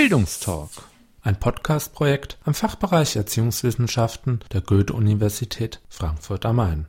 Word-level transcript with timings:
Bildungstalk, 0.00 0.70
ein 1.20 1.38
Podcast-Projekt 1.38 2.38
am 2.46 2.54
Fachbereich 2.54 3.16
Erziehungswissenschaften 3.16 4.40
der 4.50 4.62
Goethe-Universität 4.62 5.82
Frankfurt 5.90 6.46
am 6.46 6.56
Main. 6.56 6.86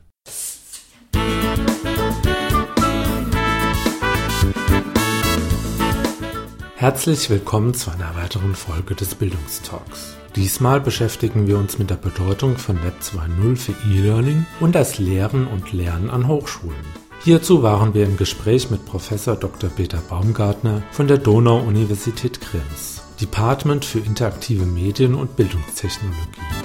Herzlich 6.76 7.28
willkommen 7.28 7.74
zu 7.74 7.90
einer 7.90 8.16
weiteren 8.16 8.54
Folge 8.54 8.94
des 8.94 9.14
Bildungstalks. 9.14 10.16
Diesmal 10.34 10.80
beschäftigen 10.80 11.46
wir 11.46 11.58
uns 11.58 11.78
mit 11.78 11.90
der 11.90 11.96
Bedeutung 11.96 12.56
von 12.56 12.82
Web 12.82 12.94
2.0 13.02 13.56
für 13.56 13.72
E-Learning 13.90 14.46
und 14.60 14.74
das 14.74 14.98
Lehren 14.98 15.46
und 15.46 15.74
Lernen 15.74 16.08
an 16.08 16.28
Hochschulen. 16.28 17.02
Hierzu 17.24 17.62
waren 17.62 17.94
wir 17.94 18.04
im 18.04 18.16
Gespräch 18.16 18.68
mit 18.70 18.84
Professor 18.84 19.36
Dr. 19.36 19.70
Peter 19.70 19.98
Baumgartner 19.98 20.82
von 20.90 21.06
der 21.06 21.18
Donau-Universität 21.18 22.40
Krems, 22.40 23.01
Department 23.22 23.84
für 23.84 24.00
interaktive 24.00 24.66
Medien 24.66 25.14
und 25.14 25.36
Bildungstechnologie. 25.36 26.61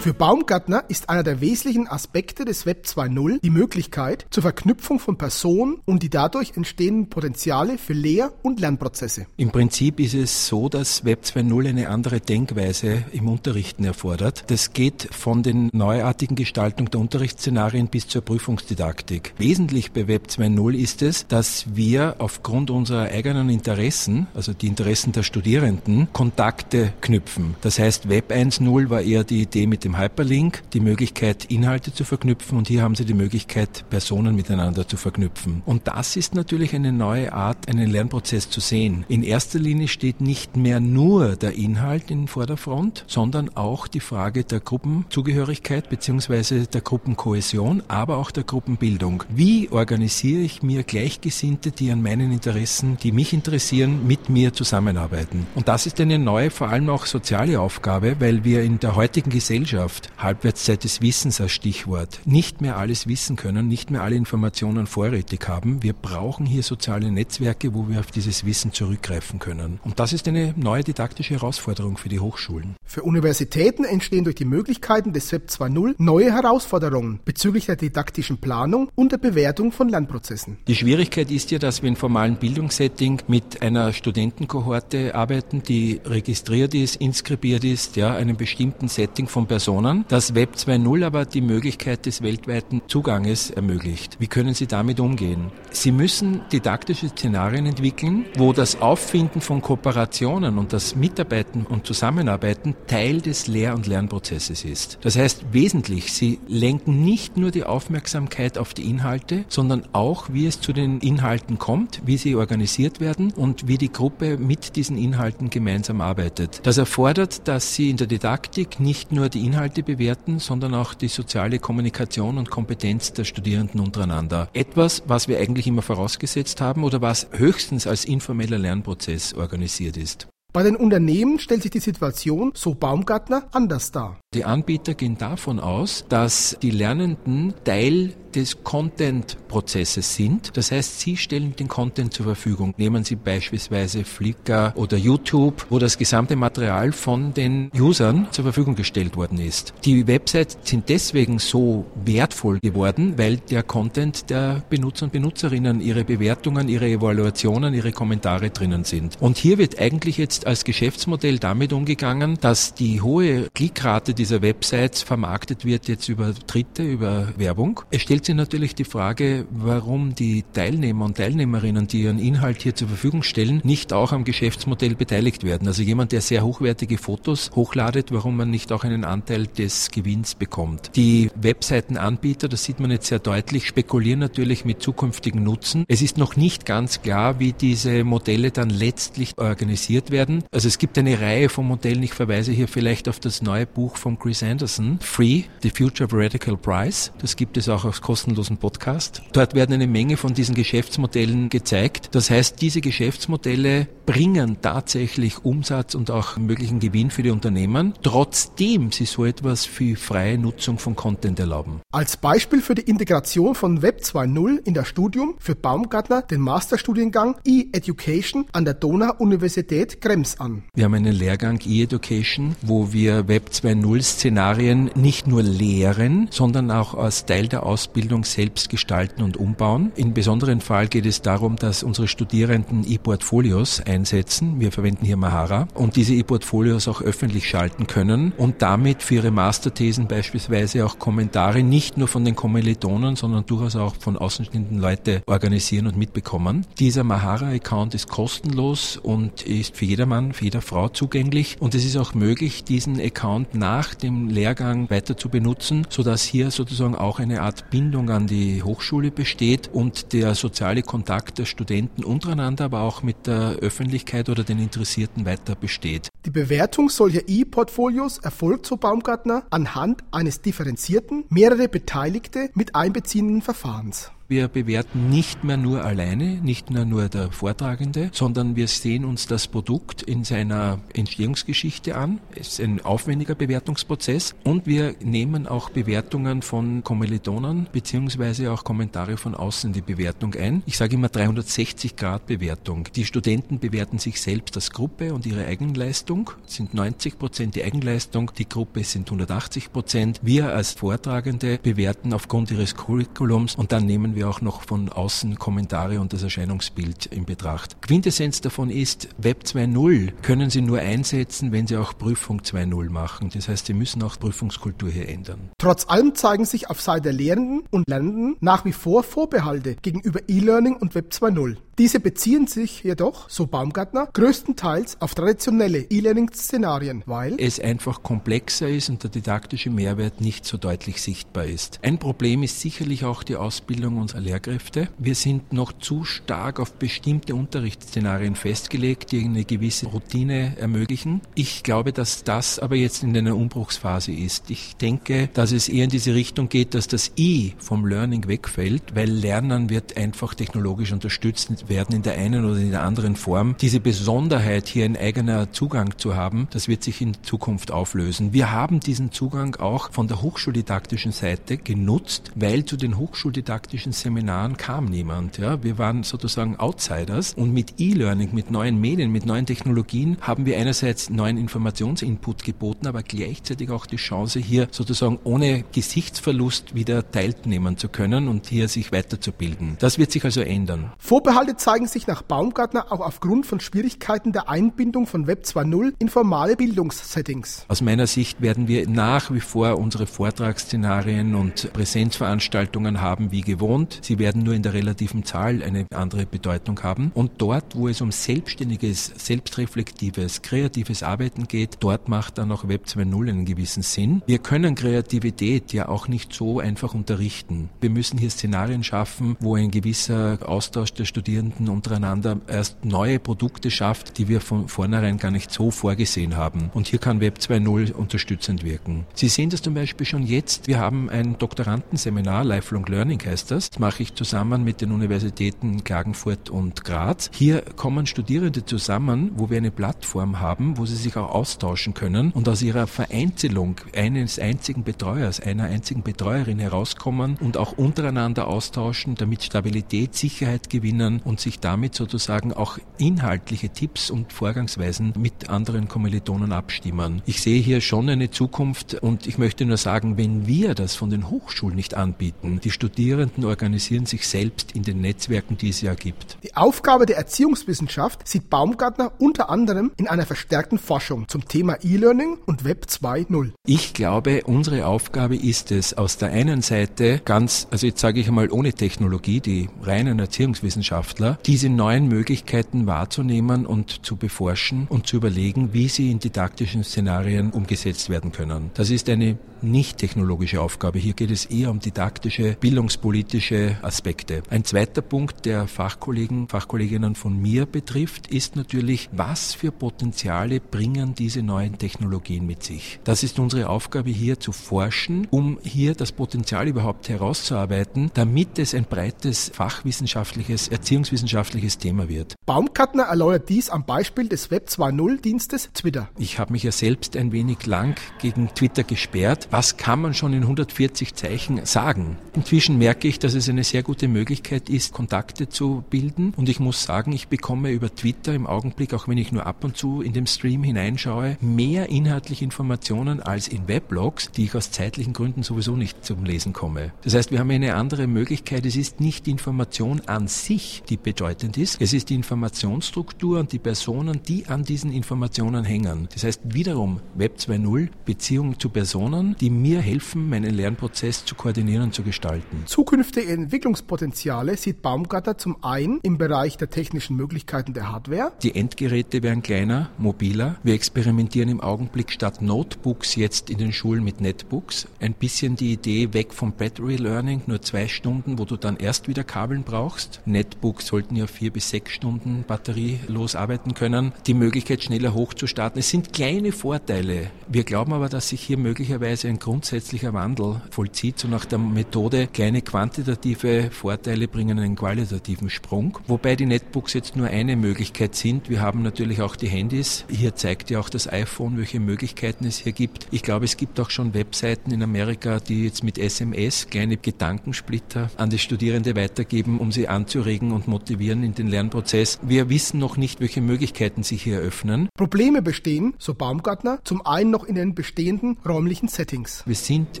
Für 0.02 0.14
Baumgartner 0.14 0.82
ist 0.88 1.10
einer 1.10 1.22
der 1.22 1.40
wesentlichen 1.40 1.86
Aspekte 1.86 2.44
des 2.44 2.66
Web 2.66 2.86
2.0 2.86 3.38
die 3.40 3.50
Möglichkeit 3.50 4.26
zur 4.30 4.42
Verknüpfung 4.42 4.98
von 4.98 5.16
Personen 5.16 5.80
und 5.84 6.02
die 6.02 6.10
dadurch 6.10 6.56
entstehenden 6.56 7.08
Potenziale 7.08 7.78
für 7.78 7.92
Lehr- 7.92 8.32
und 8.42 8.58
Lernprozesse. 8.58 9.26
Im 9.36 9.52
Prinzip 9.52 10.00
ist 10.00 10.14
es 10.14 10.48
so, 10.48 10.68
dass 10.68 11.04
Web 11.04 11.20
2.0 11.22 11.68
eine 11.68 11.88
andere 11.88 12.18
Denkweise 12.18 13.04
im 13.12 13.28
Unterrichten 13.28 13.84
erfordert. 13.84 14.42
Das 14.48 14.72
geht 14.72 15.08
von 15.12 15.44
den 15.44 15.70
neuartigen 15.72 16.34
Gestaltung 16.34 16.90
der 16.90 16.98
Unterrichtsszenarien 16.98 17.86
bis 17.86 18.08
zur 18.08 18.22
Prüfungsdidaktik. 18.22 19.34
Wesentlich 19.38 19.92
bei 19.92 20.08
Web 20.08 20.26
2.0 20.26 20.74
ist 20.74 21.02
es, 21.02 21.28
dass 21.28 21.76
wir 21.76 22.16
aufgrund 22.18 22.72
unserer 22.72 23.02
eigenen 23.02 23.50
Interessen, 23.50 24.26
also 24.34 24.52
die 24.52 24.66
Interessen 24.66 25.12
der 25.12 25.22
Studierenden, 25.22 26.08
Kontakte 26.12 26.92
knüpfen. 27.00 27.54
Das 27.60 27.78
heißt, 27.78 28.08
Web 28.08 28.32
1.0 28.32 28.90
war 28.90 29.00
eher 29.00 29.22
die 29.22 29.42
Idee 29.42 29.68
mit 29.68 29.84
dem 29.84 29.91
dem 29.92 29.98
Hyperlink 29.98 30.62
die 30.72 30.80
Möglichkeit, 30.80 31.44
Inhalte 31.46 31.92
zu 31.92 32.04
verknüpfen 32.04 32.56
und 32.56 32.68
hier 32.68 32.82
haben 32.82 32.94
Sie 32.94 33.04
die 33.04 33.14
Möglichkeit, 33.14 33.84
Personen 33.90 34.34
miteinander 34.34 34.88
zu 34.88 34.96
verknüpfen. 34.96 35.62
Und 35.66 35.86
das 35.86 36.16
ist 36.16 36.34
natürlich 36.34 36.74
eine 36.74 36.92
neue 36.92 37.32
Art, 37.32 37.68
einen 37.68 37.90
Lernprozess 37.90 38.48
zu 38.48 38.60
sehen. 38.60 39.04
In 39.08 39.22
erster 39.22 39.58
Linie 39.58 39.88
steht 39.88 40.20
nicht 40.20 40.56
mehr 40.56 40.80
nur 40.80 41.36
der 41.36 41.54
Inhalt 41.54 42.10
in 42.10 42.26
Vorderfront, 42.26 43.04
sondern 43.06 43.54
auch 43.54 43.86
die 43.86 44.00
Frage 44.00 44.44
der 44.44 44.60
Gruppenzugehörigkeit 44.60 45.90
bzw. 45.90 46.66
der 46.66 46.80
Gruppenkohäsion, 46.80 47.82
aber 47.88 48.16
auch 48.16 48.30
der 48.30 48.44
Gruppenbildung. 48.44 49.24
Wie 49.28 49.68
organisiere 49.70 50.40
ich 50.40 50.62
mir 50.62 50.84
Gleichgesinnte, 50.84 51.70
die 51.70 51.90
an 51.90 52.02
meinen 52.02 52.32
Interessen, 52.32 52.96
die 53.02 53.12
mich 53.12 53.32
interessieren, 53.34 54.06
mit 54.06 54.30
mir 54.30 54.54
zusammenarbeiten? 54.54 55.46
Und 55.54 55.68
das 55.68 55.86
ist 55.86 56.00
eine 56.00 56.18
neue, 56.18 56.50
vor 56.50 56.68
allem 56.68 56.88
auch 56.88 57.04
soziale 57.04 57.60
Aufgabe, 57.60 58.16
weil 58.20 58.44
wir 58.44 58.62
in 58.62 58.80
der 58.80 58.96
heutigen 58.96 59.30
Gesellschaft 59.30 59.81
Gesellschaft, 59.82 60.10
Halbwertszeit 60.18 60.84
des 60.84 61.00
Wissens 61.00 61.40
als 61.40 61.52
Stichwort, 61.52 62.20
nicht 62.24 62.60
mehr 62.60 62.76
alles 62.76 63.06
wissen 63.06 63.36
können, 63.36 63.68
nicht 63.68 63.90
mehr 63.90 64.02
alle 64.02 64.14
Informationen 64.14 64.86
vorrätig 64.86 65.48
haben. 65.48 65.82
Wir 65.82 65.92
brauchen 65.92 66.46
hier 66.46 66.62
soziale 66.62 67.10
Netzwerke, 67.10 67.74
wo 67.74 67.88
wir 67.88 68.00
auf 68.00 68.10
dieses 68.10 68.44
Wissen 68.44 68.72
zurückgreifen 68.72 69.38
können. 69.38 69.80
Und 69.84 69.98
das 69.98 70.12
ist 70.12 70.28
eine 70.28 70.54
neue 70.56 70.84
didaktische 70.84 71.34
Herausforderung 71.34 71.96
für 71.96 72.08
die 72.08 72.20
Hochschulen. 72.20 72.76
Für 72.84 73.02
Universitäten 73.02 73.84
entstehen 73.84 74.24
durch 74.24 74.36
die 74.36 74.44
Möglichkeiten 74.44 75.12
des 75.12 75.32
Web 75.32 75.48
2.0 75.48 75.94
neue 75.98 76.32
Herausforderungen 76.32 77.20
bezüglich 77.24 77.66
der 77.66 77.76
didaktischen 77.76 78.38
Planung 78.38 78.88
und 78.94 79.12
der 79.12 79.18
Bewertung 79.18 79.72
von 79.72 79.88
Lernprozessen. 79.88 80.58
Die 80.68 80.74
Schwierigkeit 80.74 81.30
ist 81.30 81.50
ja, 81.50 81.58
dass 81.58 81.82
wir 81.82 81.88
in 81.88 81.96
formalen 81.96 82.36
Bildungssetting 82.36 83.22
mit 83.26 83.62
einer 83.62 83.92
Studentenkohorte 83.92 85.14
arbeiten, 85.14 85.62
die 85.62 86.00
registriert 86.04 86.74
ist, 86.74 86.96
inskribiert 86.96 87.64
ist, 87.64 87.96
ja, 87.96 88.14
einem 88.14 88.36
bestimmten 88.36 88.88
Setting 88.88 89.26
von 89.26 89.46
Personen 89.46 89.71
Personen, 89.72 90.04
das 90.08 90.34
Web 90.34 90.56
2.0 90.56 91.06
aber 91.06 91.24
die 91.24 91.40
Möglichkeit 91.40 92.04
des 92.04 92.20
weltweiten 92.20 92.82
Zuganges 92.88 93.48
ermöglicht. 93.50 94.18
Wie 94.18 94.26
können 94.26 94.52
Sie 94.52 94.66
damit 94.66 95.00
umgehen? 95.00 95.50
Sie 95.70 95.92
müssen 95.92 96.42
didaktische 96.52 97.08
Szenarien 97.08 97.64
entwickeln, 97.64 98.26
wo 98.36 98.52
das 98.52 98.82
Auffinden 98.82 99.40
von 99.40 99.62
Kooperationen 99.62 100.58
und 100.58 100.74
das 100.74 100.94
Mitarbeiten 100.94 101.64
und 101.66 101.86
Zusammenarbeiten 101.86 102.74
Teil 102.86 103.22
des 103.22 103.46
Lehr- 103.46 103.74
und 103.74 103.86
Lernprozesses 103.86 104.66
ist. 104.66 104.98
Das 105.00 105.16
heißt 105.16 105.46
wesentlich, 105.52 106.12
Sie 106.12 106.38
lenken 106.48 107.02
nicht 107.02 107.38
nur 107.38 107.50
die 107.50 107.64
Aufmerksamkeit 107.64 108.58
auf 108.58 108.74
die 108.74 108.90
Inhalte, 108.90 109.46
sondern 109.48 109.84
auch, 109.94 110.26
wie 110.30 110.46
es 110.46 110.60
zu 110.60 110.74
den 110.74 111.00
Inhalten 111.00 111.58
kommt, 111.58 112.02
wie 112.04 112.18
sie 112.18 112.36
organisiert 112.36 113.00
werden 113.00 113.32
und 113.32 113.68
wie 113.68 113.78
die 113.78 113.90
Gruppe 113.90 114.36
mit 114.36 114.76
diesen 114.76 114.98
Inhalten 114.98 115.48
gemeinsam 115.48 116.02
arbeitet. 116.02 116.60
Das 116.64 116.76
erfordert, 116.76 117.48
dass 117.48 117.74
Sie 117.74 117.88
in 117.88 117.96
der 117.96 118.06
Didaktik 118.06 118.78
nicht 118.78 119.12
nur 119.12 119.30
die 119.30 119.46
Inhalte 119.46 119.61
bewerten, 119.68 120.38
sondern 120.38 120.74
auch 120.74 120.94
die 120.94 121.08
soziale 121.08 121.58
Kommunikation 121.58 122.38
und 122.38 122.50
Kompetenz 122.50 123.12
der 123.12 123.24
Studierenden 123.24 123.80
untereinander. 123.80 124.48
Etwas, 124.52 125.02
was 125.06 125.28
wir 125.28 125.38
eigentlich 125.38 125.66
immer 125.66 125.82
vorausgesetzt 125.82 126.60
haben 126.60 126.84
oder 126.84 127.00
was 127.00 127.28
höchstens 127.32 127.86
als 127.86 128.04
informeller 128.04 128.58
Lernprozess 128.58 129.34
organisiert 129.34 129.96
ist. 129.96 130.28
Bei 130.52 130.62
den 130.62 130.76
Unternehmen 130.76 131.38
stellt 131.38 131.62
sich 131.62 131.70
die 131.70 131.78
Situation, 131.78 132.52
so 132.54 132.74
Baumgartner, 132.74 133.48
anders 133.52 133.90
dar. 133.90 134.21
Die 134.34 134.46
Anbieter 134.46 134.94
gehen 134.94 135.18
davon 135.18 135.60
aus, 135.60 136.06
dass 136.08 136.56
die 136.62 136.70
Lernenden 136.70 137.52
Teil 137.64 138.14
des 138.34 138.64
Content-Prozesses 138.64 140.14
sind. 140.14 140.56
Das 140.56 140.72
heißt, 140.72 141.00
Sie 141.00 141.16
stellen 141.16 141.54
den 141.56 141.68
Content 141.68 142.14
zur 142.14 142.24
Verfügung. 142.24 142.74
Nehmen 142.76 143.04
Sie 143.04 143.16
beispielsweise 143.16 144.04
Flickr 144.04 144.72
oder 144.76 144.96
YouTube, 144.96 145.66
wo 145.70 145.78
das 145.78 145.98
gesamte 145.98 146.36
Material 146.36 146.92
von 146.92 147.34
den 147.34 147.70
Usern 147.78 148.28
zur 148.30 148.44
Verfügung 148.44 148.74
gestellt 148.74 149.16
worden 149.16 149.38
ist. 149.38 149.74
Die 149.84 150.06
Websites 150.06 150.58
sind 150.62 150.88
deswegen 150.88 151.38
so 151.38 151.84
wertvoll 152.04 152.58
geworden, 152.60 153.14
weil 153.18 153.36
der 153.36 153.62
Content 153.62 154.30
der 154.30 154.62
Benutzer 154.70 155.04
und 155.04 155.12
Benutzerinnen, 155.12 155.80
ihre 155.80 156.04
Bewertungen, 156.04 156.68
ihre 156.68 156.88
Evaluationen, 156.88 157.74
ihre 157.74 157.92
Kommentare 157.92 158.50
drinnen 158.50 158.84
sind. 158.84 159.16
Und 159.20 159.36
hier 159.36 159.58
wird 159.58 159.78
eigentlich 159.78 160.16
jetzt 160.16 160.46
als 160.46 160.64
Geschäftsmodell 160.64 161.38
damit 161.38 161.72
umgegangen, 161.72 162.38
dass 162.40 162.74
die 162.74 163.00
hohe 163.00 163.50
Klickrate 163.54 164.14
dieser 164.22 164.40
Websites 164.40 165.02
vermarktet 165.02 165.64
wird 165.64 165.88
jetzt 165.88 166.08
über 166.08 166.32
Dritte, 166.46 166.84
über 166.84 167.32
Werbung. 167.36 167.80
Es 167.90 168.02
stellt 168.02 168.24
sich 168.24 168.36
natürlich 168.36 168.76
die 168.76 168.84
Frage, 168.84 169.46
warum 169.50 170.14
die 170.14 170.44
Teilnehmer 170.52 171.06
und 171.06 171.16
Teilnehmerinnen, 171.16 171.88
die 171.88 172.02
ihren 172.02 172.20
Inhalt 172.20 172.62
hier 172.62 172.72
zur 172.76 172.86
Verfügung 172.86 173.24
stellen, 173.24 173.60
nicht 173.64 173.92
auch 173.92 174.12
am 174.12 174.22
Geschäftsmodell 174.22 174.94
beteiligt 174.94 175.42
werden. 175.42 175.66
Also 175.66 175.82
jemand, 175.82 176.12
der 176.12 176.20
sehr 176.20 176.44
hochwertige 176.44 176.98
Fotos 176.98 177.50
hochladet, 177.56 178.12
warum 178.12 178.36
man 178.36 178.48
nicht 178.48 178.70
auch 178.70 178.84
einen 178.84 179.02
Anteil 179.02 179.48
des 179.48 179.90
Gewinns 179.90 180.36
bekommt. 180.36 180.92
Die 180.94 181.28
Webseitenanbieter, 181.34 182.46
das 182.46 182.62
sieht 182.62 182.78
man 182.78 182.92
jetzt 182.92 183.08
sehr 183.08 183.18
deutlich, 183.18 183.66
spekulieren 183.66 184.20
natürlich 184.20 184.64
mit 184.64 184.82
zukünftigen 184.82 185.42
Nutzen. 185.42 185.84
Es 185.88 186.00
ist 186.00 186.16
noch 186.16 186.36
nicht 186.36 186.64
ganz 186.64 187.02
klar, 187.02 187.40
wie 187.40 187.52
diese 187.52 188.04
Modelle 188.04 188.52
dann 188.52 188.70
letztlich 188.70 189.36
organisiert 189.36 190.12
werden. 190.12 190.44
Also 190.52 190.68
es 190.68 190.78
gibt 190.78 190.96
eine 190.96 191.20
Reihe 191.20 191.48
von 191.48 191.66
Modellen. 191.66 192.04
Ich 192.04 192.14
verweise 192.14 192.52
hier 192.52 192.68
vielleicht 192.68 193.08
auf 193.08 193.18
das 193.18 193.42
neue 193.42 193.66
Buch 193.66 193.96
von 193.96 194.11
von 194.12 194.18
Chris 194.18 194.42
Anderson, 194.42 194.98
Free, 195.00 195.44
The 195.62 195.70
Future 195.70 196.06
of 196.06 196.12
Radical 196.12 196.56
Price. 196.56 197.12
Das 197.20 197.36
gibt 197.36 197.56
es 197.56 197.68
auch 197.68 197.84
als 197.86 198.02
kostenlosen 198.02 198.58
Podcast. 198.58 199.22
Dort 199.32 199.54
werden 199.54 199.72
eine 199.72 199.86
Menge 199.86 200.18
von 200.18 200.34
diesen 200.34 200.54
Geschäftsmodellen 200.54 201.48
gezeigt. 201.48 202.10
Das 202.12 202.28
heißt, 202.28 202.60
diese 202.60 202.82
Geschäftsmodelle 202.82 203.88
bringen 204.04 204.58
tatsächlich 204.60 205.44
Umsatz 205.44 205.94
und 205.94 206.10
auch 206.10 206.36
möglichen 206.36 206.80
Gewinn 206.80 207.10
für 207.10 207.22
die 207.22 207.30
Unternehmen, 207.30 207.94
trotzdem 208.02 208.92
sie 208.92 209.06
so 209.06 209.24
etwas 209.24 209.64
für 209.64 209.96
freie 209.96 210.36
Nutzung 210.36 210.78
von 210.78 210.94
Content 210.94 211.38
erlauben. 211.38 211.80
Als 211.92 212.16
Beispiel 212.16 212.60
für 212.60 212.74
die 212.74 212.82
Integration 212.82 213.54
von 213.54 213.80
Web 213.80 214.00
2.0 214.02 214.66
in 214.66 214.74
das 214.74 214.88
Studium 214.88 215.36
führt 215.38 215.62
Baumgartner 215.62 216.22
den 216.22 216.40
Masterstudiengang 216.40 217.36
E-Education 217.44 218.46
an 218.52 218.64
der 218.64 218.74
Donau-Universität 218.74 220.00
Krems 220.00 220.38
an. 220.38 220.64
Wir 220.74 220.84
haben 220.84 220.94
einen 220.94 221.14
Lehrgang 221.14 221.60
E-Education, 221.64 222.56
wo 222.60 222.92
wir 222.92 223.28
Web 223.28 223.50
2.0 223.52 224.01
Szenarien 224.02 224.90
nicht 224.94 225.26
nur 225.26 225.42
lehren, 225.42 226.28
sondern 226.30 226.70
auch 226.70 226.94
als 226.94 227.26
Teil 227.26 227.48
der 227.48 227.64
Ausbildung 227.64 228.24
selbst 228.24 228.68
gestalten 228.68 229.22
und 229.22 229.36
umbauen. 229.36 229.92
Im 229.96 230.14
besonderen 230.14 230.60
Fall 230.60 230.88
geht 230.88 231.06
es 231.06 231.22
darum, 231.22 231.56
dass 231.56 231.82
unsere 231.82 232.08
Studierenden 232.08 232.84
E-Portfolios 232.86 233.80
einsetzen. 233.80 234.60
Wir 234.60 234.72
verwenden 234.72 235.04
hier 235.04 235.16
Mahara 235.16 235.68
und 235.74 235.96
diese 235.96 236.14
E-Portfolios 236.14 236.88
auch 236.88 237.00
öffentlich 237.02 237.48
schalten 237.48 237.86
können 237.86 238.32
und 238.36 238.62
damit 238.62 239.02
für 239.02 239.16
ihre 239.16 239.30
Masterthesen 239.30 240.08
beispielsweise 240.08 240.84
auch 240.84 240.98
Kommentare 240.98 241.62
nicht 241.62 241.96
nur 241.96 242.08
von 242.08 242.24
den 242.24 242.36
Kommilitonen, 242.36 243.16
sondern 243.16 243.46
durchaus 243.46 243.76
auch 243.76 243.94
von 243.96 244.16
außenstehenden 244.16 244.78
Leute 244.78 245.22
organisieren 245.26 245.86
und 245.86 245.96
mitbekommen. 245.96 246.66
Dieser 246.78 247.04
Mahara-Account 247.04 247.94
ist 247.94 248.08
kostenlos 248.08 248.96
und 248.96 249.42
ist 249.42 249.76
für 249.76 249.84
jedermann, 249.84 250.32
für 250.32 250.44
jede 250.44 250.60
Frau 250.60 250.88
zugänglich 250.88 251.56
und 251.60 251.74
es 251.74 251.84
ist 251.84 251.96
auch 251.96 252.14
möglich, 252.14 252.64
diesen 252.64 253.00
Account 253.00 253.54
nach 253.54 253.91
nach 253.92 254.00
dem 254.00 254.28
Lehrgang 254.28 254.88
weiter 254.88 255.18
zu 255.18 255.28
benutzen, 255.28 255.86
sodass 255.90 256.22
hier 256.22 256.50
sozusagen 256.50 256.94
auch 256.94 257.18
eine 257.18 257.42
Art 257.42 257.68
Bindung 257.68 258.08
an 258.08 258.26
die 258.26 258.62
Hochschule 258.62 259.10
besteht 259.10 259.68
und 259.70 260.14
der 260.14 260.34
soziale 260.34 260.82
Kontakt 260.82 261.38
der 261.38 261.44
Studenten 261.44 262.02
untereinander, 262.02 262.64
aber 262.64 262.80
auch 262.80 263.02
mit 263.02 263.26
der 263.26 263.56
Öffentlichkeit 263.60 264.30
oder 264.30 264.44
den 264.44 264.58
Interessierten 264.58 265.26
weiter 265.26 265.54
besteht. 265.56 266.08
Die 266.24 266.30
Bewertung 266.30 266.88
solcher 266.88 267.28
E-Portfolios 267.28 268.16
erfolgt, 268.16 268.64
so 268.64 268.78
Baumgartner, 268.78 269.44
anhand 269.50 270.04
eines 270.10 270.40
differenzierten, 270.40 271.24
mehrere 271.28 271.68
Beteiligte 271.68 272.48
mit 272.54 272.74
einbeziehenden 272.74 273.42
Verfahrens. 273.42 274.10
Wir 274.32 274.48
bewerten 274.48 275.10
nicht 275.10 275.44
mehr 275.44 275.58
nur 275.58 275.84
alleine, 275.84 276.24
nicht 276.40 276.70
mehr 276.70 276.86
nur 276.86 277.10
der 277.10 277.30
Vortragende, 277.30 278.08
sondern 278.14 278.56
wir 278.56 278.66
sehen 278.66 279.04
uns 279.04 279.26
das 279.26 279.46
Produkt 279.46 280.00
in 280.00 280.24
seiner 280.24 280.78
Entstehungsgeschichte 280.94 281.94
an. 281.96 282.18
Es 282.34 282.48
ist 282.48 282.60
ein 282.62 282.80
aufwendiger 282.82 283.34
Bewertungsprozess 283.34 284.34
und 284.42 284.66
wir 284.66 284.94
nehmen 285.04 285.46
auch 285.46 285.68
Bewertungen 285.68 286.40
von 286.40 286.82
Kommilitonen 286.82 287.66
beziehungsweise 287.72 288.50
auch 288.50 288.64
Kommentare 288.64 289.18
von 289.18 289.34
außen 289.34 289.68
in 289.68 289.74
die 289.74 289.82
Bewertung 289.82 290.34
ein. 290.34 290.62
Ich 290.64 290.78
sage 290.78 290.94
immer 290.94 291.10
360 291.10 291.94
Grad 291.96 292.24
Bewertung. 292.24 292.88
Die 292.96 293.04
Studenten 293.04 293.58
bewerten 293.58 293.98
sich 293.98 294.18
selbst 294.18 294.56
als 294.56 294.70
Gruppe 294.70 295.12
und 295.12 295.26
ihre 295.26 295.44
Eigenleistung 295.44 296.30
sind 296.46 296.72
90 296.72 297.18
Prozent 297.18 297.54
die 297.54 297.64
Eigenleistung, 297.64 298.30
die 298.38 298.48
Gruppe 298.48 298.82
sind 298.82 299.08
180 299.08 299.74
Prozent. 299.74 300.20
Wir 300.22 300.54
als 300.54 300.72
Vortragende 300.72 301.58
bewerten 301.62 302.14
aufgrund 302.14 302.50
ihres 302.50 302.74
Curriculums 302.74 303.56
und 303.56 303.72
dann 303.72 303.84
nehmen 303.84 304.14
wir 304.14 304.21
wir 304.22 304.28
auch 304.28 304.40
noch 304.40 304.62
von 304.62 304.88
außen 304.88 305.36
Kommentare 305.38 306.00
und 306.00 306.12
das 306.12 306.22
Erscheinungsbild 306.22 307.06
in 307.06 307.24
Betracht. 307.24 307.82
Quintessenz 307.82 308.40
davon 308.40 308.70
ist, 308.70 309.08
Web 309.18 309.42
2.0 309.44 310.12
können 310.22 310.48
Sie 310.48 310.60
nur 310.60 310.78
einsetzen, 310.78 311.50
wenn 311.50 311.66
Sie 311.66 311.76
auch 311.76 311.98
Prüfung 311.98 312.40
2.0 312.40 312.90
machen. 312.90 313.30
Das 313.34 313.48
heißt, 313.48 313.66
Sie 313.66 313.74
müssen 313.74 314.02
auch 314.02 314.18
Prüfungskultur 314.18 314.90
hier 314.90 315.08
ändern. 315.08 315.50
Trotz 315.58 315.88
allem 315.88 316.14
zeigen 316.14 316.44
sich 316.44 316.70
auf 316.70 316.80
Seite 316.80 317.02
der 317.02 317.12
Lehrenden 317.14 317.64
und 317.70 317.88
Lernenden 317.88 318.36
nach 318.40 318.64
wie 318.64 318.72
vor 318.72 319.02
Vorbehalte 319.02 319.74
gegenüber 319.82 320.20
E-Learning 320.28 320.76
und 320.76 320.94
Web 320.94 321.10
2.0. 321.10 321.56
Diese 321.78 322.00
beziehen 322.00 322.46
sich 322.46 322.84
jedoch, 322.84 323.30
so 323.30 323.46
Baumgartner, 323.46 324.08
größtenteils 324.12 325.00
auf 325.00 325.14
traditionelle 325.14 325.78
E-Learning-Szenarien, 325.78 327.02
weil 327.06 327.36
es 327.38 327.58
einfach 327.58 328.02
komplexer 328.02 328.68
ist 328.68 328.90
und 328.90 329.02
der 329.02 329.10
didaktische 329.10 329.70
Mehrwert 329.70 330.20
nicht 330.20 330.44
so 330.44 330.58
deutlich 330.58 331.00
sichtbar 331.00 331.46
ist. 331.46 331.80
Ein 331.82 331.98
Problem 331.98 332.42
ist 332.42 332.60
sicherlich 332.60 333.06
auch 333.06 333.22
die 333.22 333.36
Ausbildung 333.36 333.96
unserer 333.96 334.20
Lehrkräfte. 334.20 334.88
Wir 334.98 335.14
sind 335.14 335.54
noch 335.54 335.72
zu 335.72 336.04
stark 336.04 336.60
auf 336.60 336.74
bestimmte 336.74 337.34
Unterrichtsszenarien 337.34 338.36
festgelegt, 338.36 339.10
die 339.12 339.24
eine 339.24 339.46
gewisse 339.46 339.86
Routine 339.86 340.58
ermöglichen. 340.58 341.22
Ich 341.34 341.62
glaube, 341.62 341.94
dass 341.94 342.22
das 342.22 342.58
aber 342.58 342.76
jetzt 342.76 343.02
in 343.02 343.16
einer 343.16 343.34
Umbruchsphase 343.34 344.12
ist. 344.12 344.50
Ich 344.50 344.76
denke, 344.76 345.30
dass 345.32 345.52
es 345.52 345.70
eher 345.70 345.84
in 345.84 345.90
diese 345.90 346.14
Richtung 346.14 346.50
geht, 346.50 346.74
dass 346.74 346.86
das 346.86 347.12
I 347.16 347.54
vom 347.56 347.86
Learning 347.86 348.28
wegfällt, 348.28 348.94
weil 348.94 349.10
Lernen 349.10 349.70
wird 349.70 349.96
einfach 349.96 350.34
technologisch 350.34 350.92
unterstützt 350.92 351.61
werden 351.68 351.96
in 351.96 352.02
der 352.02 352.14
einen 352.14 352.44
oder 352.44 352.58
in 352.58 352.70
der 352.70 352.82
anderen 352.82 353.16
Form. 353.16 353.56
Diese 353.60 353.80
Besonderheit, 353.80 354.68
hier 354.68 354.84
ein 354.84 354.96
eigener 354.96 355.52
Zugang 355.52 355.98
zu 355.98 356.16
haben, 356.16 356.48
das 356.50 356.68
wird 356.68 356.82
sich 356.82 357.00
in 357.00 357.22
Zukunft 357.22 357.70
auflösen. 357.70 358.32
Wir 358.32 358.52
haben 358.52 358.80
diesen 358.80 359.12
Zugang 359.12 359.56
auch 359.56 359.92
von 359.92 360.08
der 360.08 360.22
hochschuldidaktischen 360.22 361.12
Seite 361.12 361.56
genutzt, 361.56 362.32
weil 362.34 362.64
zu 362.64 362.76
den 362.76 362.98
hochschuldidaktischen 362.98 363.92
Seminaren 363.92 364.56
kam 364.56 364.86
niemand. 364.86 365.38
Ja, 365.38 365.62
wir 365.62 365.78
waren 365.78 366.02
sozusagen 366.02 366.56
Outsiders 366.56 367.34
und 367.34 367.52
mit 367.52 367.74
E-Learning, 367.78 368.30
mit 368.32 368.50
neuen 368.50 368.80
Medien, 368.80 369.10
mit 369.12 369.26
neuen 369.26 369.46
Technologien 369.46 370.16
haben 370.20 370.46
wir 370.46 370.58
einerseits 370.58 371.10
neuen 371.10 371.36
Informationsinput 371.36 372.44
geboten, 372.44 372.86
aber 372.86 373.02
gleichzeitig 373.02 373.70
auch 373.70 373.86
die 373.86 373.96
Chance, 373.96 374.40
hier 374.40 374.68
sozusagen 374.70 375.18
ohne 375.24 375.64
Gesichtsverlust 375.72 376.74
wieder 376.74 377.10
teilnehmen 377.10 377.76
zu 377.76 377.88
können 377.88 378.28
und 378.28 378.46
hier 378.46 378.68
sich 378.68 378.92
weiterzubilden. 378.92 379.76
Das 379.78 379.98
wird 379.98 380.12
sich 380.12 380.24
also 380.24 380.40
ändern. 380.40 380.92
Vorbehalte 380.98 381.51
Vorteile 381.52 381.56
zeigen 381.56 381.86
sich 381.86 382.06
nach 382.06 382.22
Baumgartner 382.22 382.90
auch 382.90 383.00
aufgrund 383.00 383.46
von 383.46 383.60
Schwierigkeiten 383.60 384.32
der 384.32 384.48
Einbindung 384.48 385.06
von 385.06 385.26
Web 385.26 385.44
2.0 385.44 385.94
in 385.98 386.08
formale 386.08 386.56
Bildungssettings. 386.56 387.64
Aus 387.68 387.80
meiner 387.80 388.06
Sicht 388.06 388.40
werden 388.40 388.68
wir 388.68 388.88
nach 388.88 389.30
wie 389.30 389.40
vor 389.40 389.78
unsere 389.78 390.06
Vortragsszenarien 390.06 391.34
und 391.34 391.72
Präsenzveranstaltungen 391.72 393.00
haben 393.00 393.30
wie 393.32 393.42
gewohnt. 393.42 393.98
Sie 394.02 394.18
werden 394.18 394.42
nur 394.42 394.54
in 394.54 394.62
der 394.62 394.74
relativen 394.74 395.24
Zahl 395.24 395.62
eine 395.62 395.86
andere 395.94 396.26
Bedeutung 396.26 396.82
haben. 396.82 397.12
Und 397.14 397.32
dort, 397.38 397.76
wo 397.76 397.88
es 397.88 398.00
um 398.00 398.12
selbstständiges, 398.12 399.12
selbstreflektives, 399.16 400.42
kreatives 400.42 401.02
Arbeiten 401.02 401.48
geht, 401.48 401.78
dort 401.80 402.08
macht 402.08 402.38
dann 402.38 402.52
auch 402.52 402.68
Web 402.68 402.84
2.0 402.86 403.28
einen 403.28 403.44
gewissen 403.44 403.82
Sinn. 403.82 404.22
Wir 404.26 404.38
können 404.38 404.74
Kreativität 404.74 405.72
ja 405.72 405.88
auch 405.88 406.08
nicht 406.08 406.32
so 406.32 406.60
einfach 406.60 406.94
unterrichten. 406.94 407.70
Wir 407.80 407.90
müssen 407.90 408.18
hier 408.18 408.30
Szenarien 408.30 408.84
schaffen, 408.84 409.36
wo 409.40 409.56
ein 409.56 409.70
gewisser 409.70 410.38
Austausch 410.44 410.92
der 410.92 411.04
Studierenden 411.04 411.41
Studierenden 411.42 411.68
untereinander 411.68 412.40
erst 412.46 412.84
neue 412.84 413.18
Produkte 413.18 413.70
schafft, 413.70 414.18
die 414.18 414.28
wir 414.28 414.40
von 414.40 414.68
vornherein 414.68 415.18
gar 415.18 415.32
nicht 415.32 415.50
so 415.50 415.70
vorgesehen 415.72 416.36
haben. 416.36 416.70
Und 416.72 416.86
hier 416.86 417.00
kann 417.00 417.20
Web 417.20 417.38
2.0 417.38 417.92
unterstützend 417.92 418.64
wirken. 418.64 419.06
Sie 419.14 419.28
sehen 419.28 419.50
das 419.50 419.62
zum 419.62 419.74
Beispiel 419.74 420.06
schon 420.06 420.22
jetzt. 420.22 420.68
Wir 420.68 420.78
haben 420.78 421.10
ein 421.10 421.38
Doktorandenseminar, 421.38 422.44
Lifelong 422.44 422.86
Learning 422.86 423.20
heißt 423.24 423.50
das. 423.50 423.70
Das 423.70 423.78
mache 423.80 424.04
ich 424.04 424.14
zusammen 424.14 424.62
mit 424.62 424.80
den 424.80 424.92
Universitäten 424.92 425.82
Klagenfurt 425.82 426.48
und 426.48 426.84
Graz. 426.84 427.30
Hier 427.34 427.62
kommen 427.76 428.06
Studierende 428.06 428.64
zusammen, 428.64 429.32
wo 429.36 429.50
wir 429.50 429.56
eine 429.56 429.72
Plattform 429.72 430.38
haben, 430.38 430.78
wo 430.78 430.86
sie 430.86 430.96
sich 430.96 431.16
auch 431.16 431.30
austauschen 431.30 431.94
können 431.94 432.30
und 432.30 432.48
aus 432.48 432.62
ihrer 432.62 432.86
Vereinzelung 432.86 433.76
eines 433.96 434.38
einzigen 434.38 434.84
Betreuers, 434.84 435.40
einer 435.40 435.64
einzigen 435.64 436.02
Betreuerin 436.02 436.60
herauskommen 436.60 437.36
und 437.40 437.56
auch 437.56 437.72
untereinander 437.72 438.46
austauschen, 438.46 439.16
damit 439.16 439.42
Stabilität, 439.42 440.14
Sicherheit 440.14 440.70
gewinnen 440.70 441.20
und 441.32 441.40
sich 441.40 441.60
damit 441.60 441.94
sozusagen 441.94 442.52
auch 442.52 442.76
inhaltliche 442.98 443.70
Tipps 443.70 444.10
und 444.10 444.34
Vorgangsweisen 444.34 445.14
mit 445.16 445.48
anderen 445.48 445.88
Kommilitonen 445.88 446.52
abstimmen. 446.52 447.22
Ich 447.24 447.40
sehe 447.40 447.58
hier 447.58 447.80
schon 447.80 448.10
eine 448.10 448.30
Zukunft 448.30 448.96
und 448.96 449.26
ich 449.26 449.38
möchte 449.38 449.64
nur 449.64 449.78
sagen, 449.78 450.18
wenn 450.18 450.46
wir 450.46 450.74
das 450.74 450.94
von 450.94 451.08
den 451.08 451.30
Hochschulen 451.30 451.74
nicht 451.74 451.94
anbieten, 451.94 452.60
die 452.62 452.70
Studierenden 452.70 453.46
organisieren 453.46 454.04
sich 454.04 454.28
selbst 454.28 454.72
in 454.72 454.82
den 454.82 455.00
Netzwerken, 455.00 455.56
die 455.56 455.70
es 455.70 455.80
ja 455.80 455.94
gibt. 455.94 456.36
Die 456.42 456.54
Aufgabe 456.54 457.06
der 457.06 457.16
Erziehungswissenschaft 457.16 458.28
sieht 458.28 458.50
Baumgartner 458.50 459.12
unter 459.18 459.48
anderem 459.48 459.90
in 459.96 460.08
einer 460.08 460.26
verstärkten 460.26 460.78
Forschung 460.78 461.28
zum 461.28 461.48
Thema 461.48 461.78
E-Learning 461.82 462.36
und 462.44 462.64
Web 462.64 462.84
2.0. 462.90 463.52
Ich 463.66 463.94
glaube, 463.94 464.42
unsere 464.44 464.86
Aufgabe 464.86 465.36
ist 465.36 465.72
es, 465.72 465.94
aus 465.94 466.18
der 466.18 466.28
einen 466.28 466.60
Seite 466.60 467.22
ganz, 467.24 467.68
also 467.70 467.86
jetzt 467.86 468.00
sage 468.00 468.20
ich 468.20 468.28
einmal 468.28 468.50
ohne 468.50 468.74
Technologie, 468.74 469.40
die 469.40 469.70
reinen 469.82 470.18
Erziehungswissenschaften, 470.18 471.21
Wissenschaftler, 471.22 471.38
diese 471.46 471.68
neuen 471.68 472.08
Möglichkeiten 472.08 472.86
wahrzunehmen 472.86 473.66
und 473.66 474.04
zu 474.04 474.16
beforschen 474.16 474.86
und 474.88 475.06
zu 475.06 475.16
überlegen, 475.16 475.72
wie 475.72 475.88
sie 475.88 476.10
in 476.10 476.18
didaktischen 476.18 476.84
Szenarien 476.84 477.50
umgesetzt 477.50 478.10
werden 478.10 478.32
können. 478.32 478.70
Das 478.74 478.90
ist 478.90 479.08
eine 479.08 479.38
nicht 479.62 479.98
technologische 479.98 480.60
Aufgabe. 480.60 480.98
Hier 480.98 481.12
geht 481.12 481.30
es 481.30 481.46
eher 481.46 481.70
um 481.70 481.80
didaktische, 481.80 482.56
bildungspolitische 482.58 483.76
Aspekte. 483.82 484.42
Ein 484.50 484.64
zweiter 484.64 485.02
Punkt, 485.02 485.44
der 485.44 485.66
Fachkollegen, 485.66 486.48
Fachkolleginnen 486.48 487.14
von 487.14 487.40
mir 487.40 487.66
betrifft, 487.66 488.28
ist 488.28 488.56
natürlich, 488.56 489.10
was 489.12 489.54
für 489.54 489.72
Potenziale 489.72 490.60
bringen 490.60 491.14
diese 491.14 491.42
neuen 491.42 491.78
Technologien 491.78 492.46
mit 492.46 492.62
sich. 492.62 493.00
Das 493.04 493.22
ist 493.22 493.38
unsere 493.38 493.68
Aufgabe 493.68 494.10
hier 494.10 494.40
zu 494.40 494.52
forschen, 494.52 495.26
um 495.30 495.58
hier 495.62 495.94
das 495.94 496.12
Potenzial 496.12 496.68
überhaupt 496.68 497.08
herauszuarbeiten, 497.08 498.10
damit 498.14 498.58
es 498.58 498.74
ein 498.74 498.84
breites 498.84 499.50
fachwissenschaftliches 499.54 500.68
Erziehungs 500.68 501.02
erziehungswissenschaftliches 501.02 501.78
Thema 501.78 502.08
wird. 502.08 502.34
Baumgartner 502.46 503.04
erläutert 503.04 503.48
dies 503.48 503.70
am 503.70 503.84
Beispiel 503.84 504.28
des 504.28 504.50
Web 504.50 504.68
2.0 504.68 505.20
Dienstes 505.20 505.70
Twitter. 505.72 506.08
Ich 506.18 506.38
habe 506.38 506.52
mich 506.52 506.62
ja 506.62 506.72
selbst 506.72 507.16
ein 507.16 507.32
wenig 507.32 507.66
lang 507.66 507.94
gegen 508.20 508.48
Twitter 508.54 508.84
gesperrt. 508.84 509.48
Was 509.52 509.76
kann 509.76 510.00
man 510.00 510.14
schon 510.14 510.32
in 510.32 510.44
140 510.44 511.14
Zeichen 511.14 511.66
sagen? 511.66 512.16
Inzwischen 512.32 512.78
merke 512.78 513.06
ich, 513.06 513.18
dass 513.18 513.34
es 513.34 513.50
eine 513.50 513.64
sehr 513.64 513.82
gute 513.82 514.08
Möglichkeit 514.08 514.70
ist, 514.70 514.94
Kontakte 514.94 515.50
zu 515.50 515.84
bilden. 515.90 516.32
Und 516.38 516.48
ich 516.48 516.58
muss 516.58 516.84
sagen, 516.84 517.12
ich 517.12 517.28
bekomme 517.28 517.70
über 517.70 517.94
Twitter 517.94 518.32
im 518.32 518.46
Augenblick, 518.46 518.94
auch 518.94 519.08
wenn 519.08 519.18
ich 519.18 519.30
nur 519.30 519.44
ab 519.44 519.62
und 519.62 519.76
zu 519.76 520.00
in 520.00 520.14
dem 520.14 520.24
Stream 520.26 520.62
hineinschaue, 520.62 521.36
mehr 521.42 521.90
inhaltliche 521.90 522.46
Informationen 522.46 523.20
als 523.20 523.46
in 523.46 523.68
Weblogs, 523.68 524.30
die 524.30 524.44
ich 524.44 524.54
aus 524.54 524.70
zeitlichen 524.70 525.12
Gründen 525.12 525.42
sowieso 525.42 525.76
nicht 525.76 526.02
zum 526.02 526.24
Lesen 526.24 526.54
komme. 526.54 526.94
Das 527.02 527.14
heißt, 527.14 527.30
wir 527.30 527.38
haben 527.38 527.50
eine 527.50 527.74
andere 527.74 528.06
Möglichkeit. 528.06 528.64
Es 528.64 528.76
ist 528.76 529.00
nicht 529.00 529.28
Information 529.28 530.00
an 530.06 530.28
sich, 530.28 530.82
die 530.88 530.96
bedeutend 530.96 531.58
ist. 531.58 531.78
Es 531.78 531.92
ist 531.92 532.08
die 532.08 532.14
Informationsstruktur 532.14 533.40
und 533.40 533.52
die 533.52 533.58
Personen, 533.58 534.22
die 534.26 534.46
an 534.46 534.64
diesen 534.64 534.90
Informationen 534.90 535.64
hängen. 535.64 536.08
Das 536.14 536.24
heißt 536.24 536.40
wiederum 536.54 537.00
Web 537.16 537.36
2.0 537.36 537.90
Beziehung 538.06 538.58
zu 538.58 538.70
Personen, 538.70 539.36
die 539.42 539.50
mir 539.50 539.80
helfen, 539.80 540.28
meinen 540.28 540.54
Lernprozess 540.54 541.24
zu 541.24 541.34
koordinieren 541.34 541.82
und 541.82 541.94
zu 541.94 542.04
gestalten. 542.04 542.62
Zukünftige 542.66 543.32
Entwicklungspotenziale 543.32 544.56
sieht 544.56 544.82
Baumgartner 544.82 545.36
zum 545.36 545.56
einen 545.64 545.98
im 546.04 546.16
Bereich 546.16 546.56
der 546.56 546.70
technischen 546.70 547.16
Möglichkeiten 547.16 547.74
der 547.74 547.90
Hardware. 547.90 548.30
Die 548.44 548.54
Endgeräte 548.54 549.24
werden 549.24 549.42
kleiner, 549.42 549.90
mobiler. 549.98 550.54
Wir 550.62 550.74
experimentieren 550.74 551.48
im 551.48 551.60
Augenblick 551.60 552.12
statt 552.12 552.40
Notebooks 552.40 553.16
jetzt 553.16 553.50
in 553.50 553.58
den 553.58 553.72
Schulen 553.72 554.04
mit 554.04 554.20
Netbooks. 554.20 554.86
Ein 555.00 555.12
bisschen 555.12 555.56
die 555.56 555.72
Idee 555.72 556.14
weg 556.14 556.32
vom 556.32 556.52
Battery 556.52 556.94
Learning, 556.94 557.42
nur 557.46 557.60
zwei 557.62 557.88
Stunden, 557.88 558.38
wo 558.38 558.44
du 558.44 558.56
dann 558.56 558.76
erst 558.76 559.08
wieder 559.08 559.24
Kabeln 559.24 559.64
brauchst. 559.64 560.20
Netbooks 560.24 560.86
sollten 560.86 561.16
ja 561.16 561.26
vier 561.26 561.52
bis 561.52 561.68
sechs 561.68 561.90
Stunden 561.90 562.44
batterielos 562.46 563.34
arbeiten 563.34 563.74
können. 563.74 564.12
Die 564.28 564.34
Möglichkeit, 564.34 564.84
schneller 564.84 565.14
hochzustarten. 565.14 565.80
Es 565.80 565.90
sind 565.90 566.12
kleine 566.12 566.52
Vorteile. 566.52 567.32
Wir 567.48 567.64
glauben 567.64 567.92
aber, 567.92 568.08
dass 568.08 568.28
sich 568.28 568.40
hier 568.40 568.56
möglicherweise 568.56 569.31
ein 569.32 569.38
grundsätzlicher 569.38 570.12
Wandel 570.12 570.60
vollzieht, 570.70 571.18
so 571.18 571.26
nach 571.26 571.46
der 571.46 571.58
Methode, 571.58 572.26
kleine 572.26 572.60
quantitative 572.60 573.70
Vorteile 573.70 574.28
bringen 574.28 574.58
einen 574.58 574.76
qualitativen 574.76 575.48
Sprung. 575.48 575.98
Wobei 576.06 576.36
die 576.36 576.44
Netbooks 576.44 576.92
jetzt 576.92 577.16
nur 577.16 577.28
eine 577.28 577.56
Möglichkeit 577.56 578.14
sind. 578.14 578.50
Wir 578.50 578.60
haben 578.60 578.82
natürlich 578.82 579.22
auch 579.22 579.34
die 579.36 579.48
Handys. 579.48 580.04
Hier 580.10 580.34
zeigt 580.34 580.70
ja 580.70 580.80
auch 580.80 580.90
das 580.90 581.10
iPhone, 581.10 581.56
welche 581.56 581.80
Möglichkeiten 581.80 582.44
es 582.44 582.58
hier 582.58 582.72
gibt. 582.72 583.06
Ich 583.10 583.22
glaube, 583.22 583.46
es 583.46 583.56
gibt 583.56 583.80
auch 583.80 583.88
schon 583.88 584.12
Webseiten 584.12 584.70
in 584.70 584.82
Amerika, 584.82 585.40
die 585.40 585.64
jetzt 585.64 585.82
mit 585.82 585.96
SMS 585.96 586.68
kleine 586.68 586.98
Gedankensplitter 586.98 588.10
an 588.18 588.28
die 588.28 588.38
Studierende 588.38 588.94
weitergeben, 588.96 589.58
um 589.58 589.72
sie 589.72 589.88
anzuregen 589.88 590.52
und 590.52 590.68
motivieren 590.68 591.22
in 591.22 591.34
den 591.34 591.48
Lernprozess. 591.48 592.18
Wir 592.22 592.50
wissen 592.50 592.78
noch 592.78 592.98
nicht, 592.98 593.20
welche 593.20 593.40
Möglichkeiten 593.40 594.02
sich 594.02 594.22
hier 594.22 594.40
eröffnen. 594.40 594.90
Probleme 594.94 595.40
bestehen, 595.40 595.94
so 595.98 596.12
Baumgartner, 596.12 596.80
zum 596.84 597.06
einen 597.06 597.30
noch 597.30 597.44
in 597.44 597.54
den 597.54 597.74
bestehenden 597.74 598.36
räumlichen 598.46 598.88
Settings. 598.88 599.21
Wir 599.46 599.54
sind 599.54 600.00